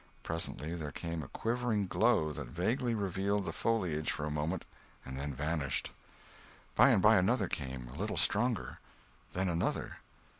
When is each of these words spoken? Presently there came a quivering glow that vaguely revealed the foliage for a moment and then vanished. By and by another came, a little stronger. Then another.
Presently 0.23 0.73
there 0.73 0.91
came 0.91 1.21
a 1.21 1.27
quivering 1.27 1.85
glow 1.85 2.31
that 2.31 2.47
vaguely 2.47 2.95
revealed 2.95 3.45
the 3.45 3.53
foliage 3.53 4.09
for 4.11 4.25
a 4.25 4.31
moment 4.31 4.65
and 5.05 5.15
then 5.15 5.31
vanished. 5.31 5.91
By 6.75 6.89
and 6.89 7.03
by 7.03 7.17
another 7.17 7.47
came, 7.47 7.87
a 7.87 7.93
little 7.97 8.17
stronger. 8.17 8.79
Then 9.33 9.47
another. 9.47 9.97